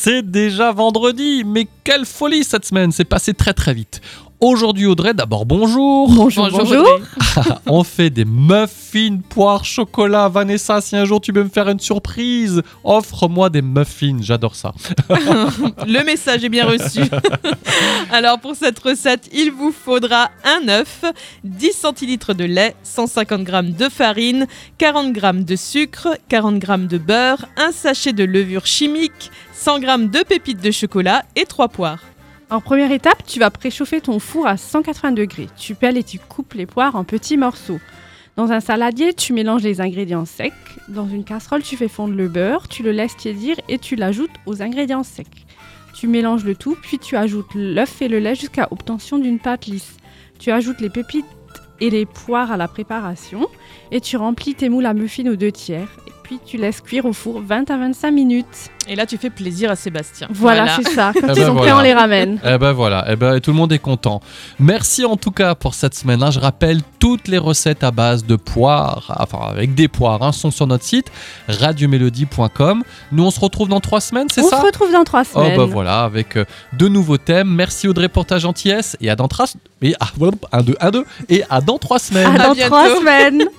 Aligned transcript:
C'est 0.00 0.22
déjà 0.22 0.70
vendredi, 0.70 1.42
mais 1.44 1.66
quelle 1.82 2.06
folie 2.06 2.44
cette 2.44 2.64
semaine, 2.64 2.92
c'est 2.92 3.04
passé 3.04 3.34
très 3.34 3.52
très 3.52 3.74
vite. 3.74 4.00
Aujourd'hui 4.40 4.86
Audrey, 4.86 5.14
d'abord 5.14 5.46
bonjour. 5.46 6.08
Bonjour, 6.12 6.48
bonjour. 6.48 6.86
On 7.66 7.82
fait 7.82 8.08
des 8.08 8.24
muffins 8.24 9.18
poire 9.28 9.64
chocolat. 9.64 10.28
Vanessa, 10.28 10.80
si 10.80 10.94
un 10.94 11.04
jour 11.04 11.20
tu 11.20 11.32
veux 11.32 11.42
me 11.42 11.48
faire 11.48 11.68
une 11.68 11.80
surprise, 11.80 12.62
offre-moi 12.84 13.50
des 13.50 13.62
muffins, 13.62 14.18
j'adore 14.20 14.54
ça. 14.54 14.72
Le 15.88 16.04
message 16.04 16.44
est 16.44 16.48
bien 16.48 16.66
reçu. 16.66 17.00
Alors 18.12 18.38
pour 18.38 18.54
cette 18.54 18.78
recette, 18.78 19.28
il 19.32 19.50
vous 19.50 19.72
faudra 19.72 20.30
un 20.44 20.68
œuf, 20.68 21.04
10 21.42 21.72
centilitres 21.72 22.32
de 22.32 22.44
lait, 22.44 22.76
150 22.84 23.44
g 23.44 23.62
de 23.76 23.88
farine, 23.88 24.46
40 24.78 25.16
g 25.16 25.32
de 25.32 25.56
sucre, 25.56 26.16
40 26.28 26.64
g 26.64 26.86
de 26.86 26.98
beurre, 26.98 27.44
un 27.56 27.72
sachet 27.72 28.12
de 28.12 28.22
levure 28.22 28.66
chimique, 28.66 29.32
100 29.52 29.80
g 29.80 29.86
de 29.86 30.22
pépites 30.22 30.62
de 30.62 30.70
chocolat 30.70 31.24
et 31.34 31.44
3 31.44 31.66
poires. 31.66 31.98
En 32.50 32.62
première 32.62 32.92
étape, 32.92 33.24
tu 33.26 33.40
vas 33.40 33.50
préchauffer 33.50 34.00
ton 34.00 34.18
four 34.18 34.46
à 34.46 34.56
180 34.56 35.12
degrés. 35.12 35.48
Tu 35.58 35.74
pelles 35.74 35.98
et 35.98 36.02
tu 36.02 36.18
coupes 36.18 36.54
les 36.54 36.64
poires 36.64 36.96
en 36.96 37.04
petits 37.04 37.36
morceaux. 37.36 37.78
Dans 38.36 38.52
un 38.52 38.60
saladier, 38.60 39.12
tu 39.12 39.34
mélanges 39.34 39.64
les 39.64 39.82
ingrédients 39.82 40.24
secs. 40.24 40.54
Dans 40.88 41.06
une 41.06 41.24
casserole, 41.24 41.62
tu 41.62 41.76
fais 41.76 41.88
fondre 41.88 42.14
le 42.14 42.26
beurre, 42.28 42.66
tu 42.66 42.82
le 42.82 42.90
laisses 42.90 43.18
tiédir 43.18 43.56
et 43.68 43.78
tu 43.78 43.96
l'ajoutes 43.96 44.30
aux 44.46 44.62
ingrédients 44.62 45.02
secs. 45.02 45.26
Tu 45.92 46.08
mélanges 46.08 46.44
le 46.44 46.54
tout, 46.54 46.74
puis 46.80 46.98
tu 46.98 47.16
ajoutes 47.16 47.54
l'œuf 47.54 48.00
et 48.00 48.08
le 48.08 48.18
lait 48.18 48.34
jusqu'à 48.34 48.68
obtention 48.70 49.18
d'une 49.18 49.40
pâte 49.40 49.66
lisse. 49.66 49.98
Tu 50.38 50.50
ajoutes 50.50 50.80
les 50.80 50.88
pépites 50.88 51.26
et 51.80 51.90
les 51.90 52.06
poires 52.06 52.50
à 52.50 52.56
la 52.56 52.68
préparation 52.68 53.46
et 53.90 54.00
tu 54.00 54.16
remplis 54.16 54.54
tes 54.54 54.70
moules 54.70 54.86
à 54.86 54.94
muffins 54.94 55.26
aux 55.26 55.36
deux 55.36 55.52
tiers. 55.52 55.88
Puis 56.28 56.38
tu 56.44 56.58
laisses 56.58 56.82
cuire 56.82 57.06
au 57.06 57.14
four 57.14 57.40
20 57.40 57.70
à 57.70 57.78
25 57.78 58.10
minutes. 58.10 58.46
Et 58.86 58.94
là, 58.96 59.06
tu 59.06 59.16
fais 59.16 59.30
plaisir 59.30 59.70
à 59.70 59.76
Sébastien. 59.76 60.28
Voilà, 60.30 60.76
c'est 60.76 60.90
ça. 60.94 61.12
Quand 61.18 61.26
Eh 61.28 61.32
ils 61.32 61.34
ben 61.40 61.46
sont 61.46 61.54
prêts, 61.56 61.72
on 61.72 61.80
les 61.80 61.94
ramène. 61.94 62.38
Eh 62.44 62.58
ben 62.58 62.72
voilà, 62.72 63.06
eh 63.08 63.16
ben 63.16 63.40
tout 63.40 63.50
le 63.50 63.56
monde 63.56 63.72
est 63.72 63.78
content. 63.78 64.20
Merci 64.58 65.06
en 65.06 65.16
tout 65.16 65.30
cas 65.30 65.54
pour 65.54 65.72
cette 65.72 65.94
semaine. 65.94 66.22
hein. 66.22 66.30
Je 66.30 66.38
rappelle, 66.38 66.80
toutes 66.98 67.28
les 67.28 67.38
recettes 67.38 67.82
à 67.82 67.90
base 67.90 68.26
de 68.26 68.36
poires, 68.36 69.14
enfin 69.18 69.38
avec 69.50 69.74
des 69.74 69.88
poires, 69.88 70.22
hein, 70.22 70.32
sont 70.32 70.50
sur 70.50 70.66
notre 70.66 70.84
site 70.84 71.06
radiomélodie.com. 71.48 72.82
Nous 73.12 73.24
on 73.24 73.30
se 73.30 73.40
retrouve 73.40 73.68
dans 73.68 73.80
trois 73.80 74.00
semaines, 74.02 74.28
c'est 74.30 74.42
On 74.42 74.48
ça 74.48 74.60
se 74.60 74.66
retrouve 74.66 74.92
dans 74.92 75.04
trois 75.04 75.22
Oh 75.34 75.38
semaines. 75.40 75.56
bah 75.56 75.64
voilà, 75.64 76.04
avec 76.04 76.36
euh, 76.36 76.44
de 76.74 76.88
nouveaux 76.88 77.18
thèmes. 77.18 77.48
Merci 77.48 77.88
Audrey 77.88 78.08
pour 78.08 78.26
ta 78.26 78.38
gentillesse 78.38 78.96
et 79.00 79.08
à 79.10 79.16
dans 79.16 79.28
trois 79.28 79.46
et 79.82 79.94
à, 80.00 80.06
un, 80.52 80.62
deux, 80.62 80.74
un, 80.80 80.90
deux, 80.90 81.04
et 81.28 81.42
à 81.48 81.60
dans 81.62 81.78
trois 81.78 81.98
semaines. 81.98 82.26
À 82.26 82.42
À 82.44 82.46
dans 82.48 82.54
bientôt. 82.54 82.70
trois 82.74 82.96
semaines. 82.96 83.44